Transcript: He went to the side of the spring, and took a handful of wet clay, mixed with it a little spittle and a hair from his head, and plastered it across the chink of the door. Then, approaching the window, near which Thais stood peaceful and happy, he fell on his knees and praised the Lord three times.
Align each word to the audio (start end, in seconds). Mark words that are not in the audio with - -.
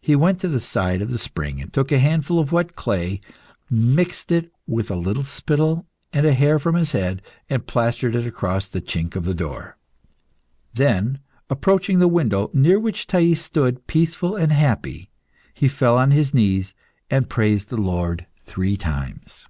He 0.00 0.14
went 0.14 0.38
to 0.42 0.48
the 0.48 0.60
side 0.60 1.02
of 1.02 1.10
the 1.10 1.18
spring, 1.18 1.60
and 1.60 1.72
took 1.72 1.90
a 1.90 1.98
handful 1.98 2.38
of 2.38 2.52
wet 2.52 2.76
clay, 2.76 3.20
mixed 3.68 4.30
with 4.30 4.90
it 4.92 4.94
a 4.94 4.96
little 4.96 5.24
spittle 5.24 5.86
and 6.12 6.24
a 6.24 6.34
hair 6.34 6.60
from 6.60 6.76
his 6.76 6.92
head, 6.92 7.20
and 7.48 7.66
plastered 7.66 8.14
it 8.14 8.28
across 8.28 8.68
the 8.68 8.80
chink 8.80 9.16
of 9.16 9.24
the 9.24 9.34
door. 9.34 9.76
Then, 10.72 11.18
approaching 11.48 11.98
the 11.98 12.06
window, 12.06 12.48
near 12.54 12.78
which 12.78 13.08
Thais 13.08 13.40
stood 13.42 13.88
peaceful 13.88 14.36
and 14.36 14.52
happy, 14.52 15.10
he 15.52 15.66
fell 15.66 15.98
on 15.98 16.12
his 16.12 16.32
knees 16.32 16.72
and 17.10 17.28
praised 17.28 17.70
the 17.70 17.76
Lord 17.76 18.26
three 18.46 18.76
times. 18.76 19.46